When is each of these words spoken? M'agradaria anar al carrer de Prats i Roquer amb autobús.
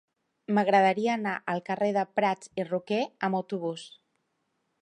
M'agradaria 0.57 1.11
anar 1.17 1.33
al 1.53 1.61
carrer 1.69 1.91
de 1.99 2.05
Prats 2.21 2.51
i 2.63 2.67
Roquer 2.73 3.01
amb 3.29 3.41
autobús. 3.41 3.89